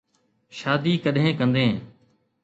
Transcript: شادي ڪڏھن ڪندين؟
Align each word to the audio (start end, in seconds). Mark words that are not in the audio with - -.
شادي 0.59 0.93
ڪڏھن 1.03 1.27
ڪندين؟ 1.39 1.71